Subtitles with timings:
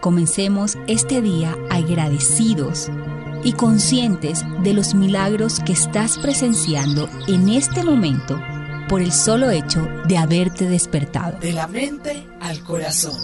[0.00, 2.88] Comencemos este día agradecidos
[3.42, 8.38] y conscientes de los milagros que estás presenciando en este momento
[8.88, 11.38] por el solo hecho de haberte despertado.
[11.40, 13.16] De la mente al corazón.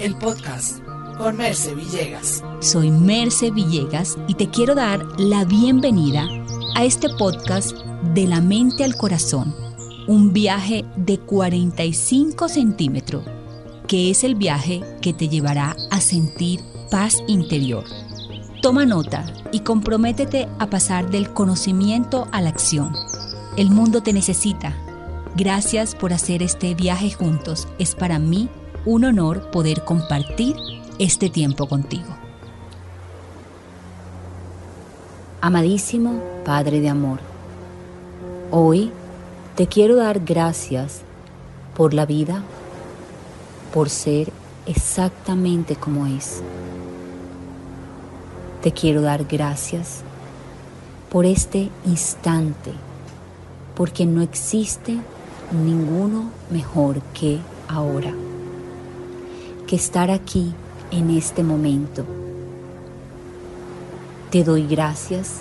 [0.00, 0.80] El podcast
[1.16, 2.42] con Merce Villegas.
[2.60, 6.26] Soy Merce Villegas y te quiero dar la bienvenida
[6.74, 7.76] a este podcast
[8.14, 9.54] de la mente al corazón.
[10.08, 13.24] Un viaje de 45 centímetros,
[13.86, 17.84] que es el viaje que te llevará a sentir paz interior.
[18.62, 22.92] Toma nota y comprométete a pasar del conocimiento a la acción.
[23.56, 24.74] El mundo te necesita.
[25.36, 27.68] Gracias por hacer este viaje juntos.
[27.78, 28.48] Es para mí
[28.84, 30.56] un honor poder compartir
[30.98, 32.16] este tiempo contigo.
[35.40, 37.20] Amadísimo Padre de Amor,
[38.50, 38.90] hoy
[39.54, 41.02] te quiero dar gracias
[41.76, 42.42] por la vida,
[43.76, 44.32] por ser
[44.64, 46.40] exactamente como es.
[48.62, 50.00] Te quiero dar gracias
[51.10, 52.72] por este instante,
[53.74, 54.96] porque no existe
[55.52, 57.38] ninguno mejor que
[57.68, 58.14] ahora,
[59.66, 60.54] que estar aquí
[60.90, 62.06] en este momento.
[64.30, 65.40] Te doy gracias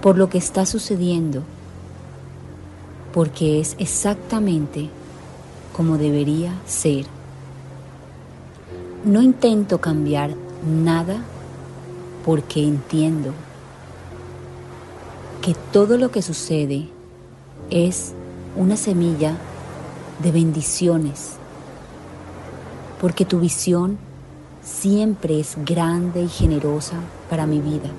[0.00, 1.44] por lo que está sucediendo,
[3.14, 4.90] porque es exactamente
[5.72, 7.06] como debería ser.
[9.04, 10.34] No intento cambiar
[10.64, 11.22] nada
[12.24, 13.32] porque entiendo
[15.40, 16.88] que todo lo que sucede
[17.70, 18.12] es
[18.56, 19.36] una semilla
[20.22, 21.32] de bendiciones,
[23.00, 23.98] porque tu visión
[24.62, 26.94] siempre es grande y generosa
[27.28, 27.90] para mi vida,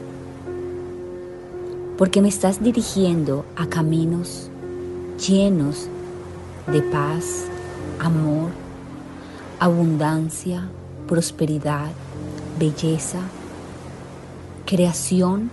[1.98, 4.50] porque me estás dirigiendo a caminos
[5.28, 5.88] llenos
[6.68, 7.46] de paz,
[8.00, 8.50] amor,
[9.60, 10.68] abundancia,
[11.08, 11.92] prosperidad,
[12.60, 13.20] belleza,
[14.66, 15.52] creación,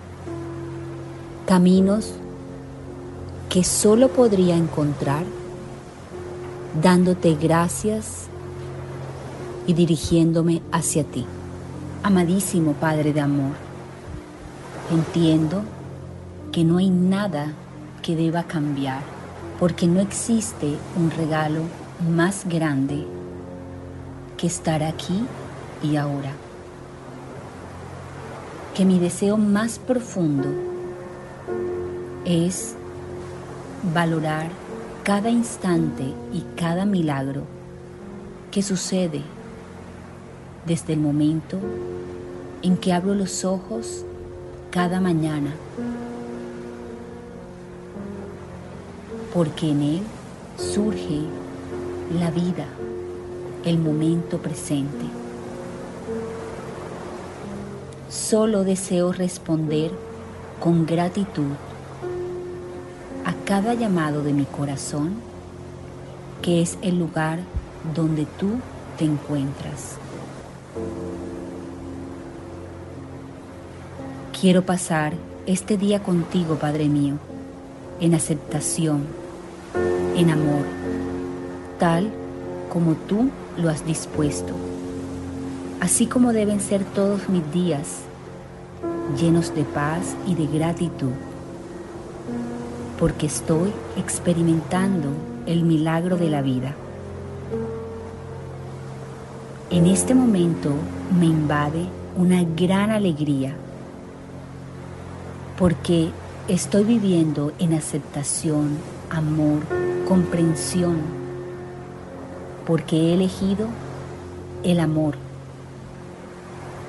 [1.47, 2.15] caminos
[3.49, 5.25] que solo podría encontrar
[6.81, 8.27] dándote gracias
[9.67, 11.27] y dirigiéndome hacia ti.
[12.03, 13.53] Amadísimo Padre de Amor,
[14.91, 15.63] entiendo
[16.53, 17.53] que no hay nada
[18.03, 19.03] que deba cambiar
[19.59, 21.61] porque no existe un regalo
[22.09, 23.07] más grande
[24.37, 25.27] que estar aquí
[25.83, 26.33] y ahora.
[28.75, 30.49] Que mi deseo más profundo
[32.25, 32.75] es
[33.95, 34.49] valorar
[35.05, 37.43] cada instante y cada milagro
[38.51, 39.23] que sucede
[40.67, 41.59] desde el momento
[42.63, 44.05] en que abro los ojos
[44.71, 45.53] cada mañana,
[49.33, 50.03] porque en él
[50.57, 51.23] surge
[52.19, 52.67] la vida,
[53.65, 55.05] el momento presente.
[58.09, 59.93] Solo deseo responder
[60.59, 61.53] con gratitud
[63.25, 65.15] a cada llamado de mi corazón,
[66.43, 67.39] que es el lugar
[67.95, 68.55] donde tú
[68.99, 69.97] te encuentras.
[74.41, 75.13] Quiero pasar
[75.47, 77.15] este día contigo, Padre mío,
[78.01, 79.07] en aceptación,
[80.17, 80.80] en amor,
[81.81, 82.13] tal
[82.69, 84.55] como tú lo has dispuesto,
[85.81, 88.03] así como deben ser todos mis días,
[89.19, 91.11] llenos de paz y de gratitud,
[92.99, 95.09] porque estoy experimentando
[95.47, 96.75] el milagro de la vida.
[99.71, 100.71] En este momento
[101.19, 103.55] me invade una gran alegría
[105.59, 106.11] porque
[106.49, 108.79] estoy viviendo en aceptación,
[109.11, 109.61] amor,
[110.07, 111.20] comprensión,
[112.71, 113.67] porque he elegido
[114.63, 115.17] el amor,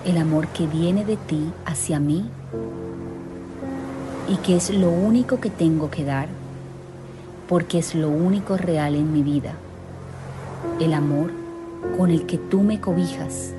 [0.05, 2.29] el amor que viene de ti hacia mí
[4.29, 6.27] y que es lo único que tengo que dar,
[7.49, 9.55] porque es lo único real en mi vida,
[10.79, 11.31] el amor
[11.97, 13.51] con el que tú me cobijas.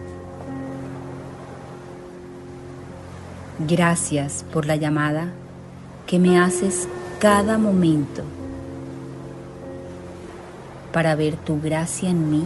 [3.66, 5.26] Gracias por la llamada
[6.06, 6.86] que me haces
[7.18, 8.22] cada momento
[10.92, 12.44] para ver tu gracia en mí,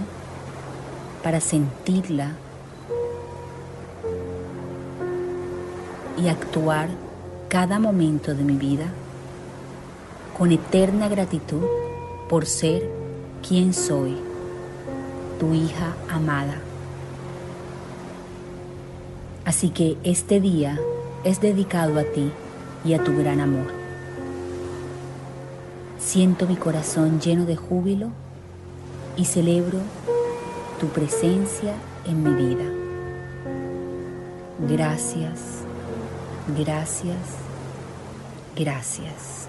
[1.22, 2.32] para sentirla
[6.16, 6.88] y actuar
[7.48, 8.87] cada momento de mi vida
[10.37, 11.64] con eterna gratitud
[12.28, 12.88] por ser
[13.46, 14.16] quien soy,
[15.38, 16.60] tu hija amada.
[19.44, 20.78] Así que este día
[21.25, 22.31] es dedicado a ti
[22.84, 23.66] y a tu gran amor.
[25.99, 28.10] Siento mi corazón lleno de júbilo
[29.16, 29.78] y celebro
[30.80, 31.74] tu presencia
[32.04, 32.64] en mi vida.
[34.68, 35.62] Gracias,
[36.56, 37.16] gracias,
[38.54, 39.48] gracias.